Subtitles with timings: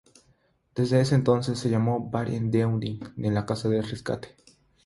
[0.73, 4.35] Desde ese entonces se llamó Bar-en-Danwedh, la "Casa de Rescate".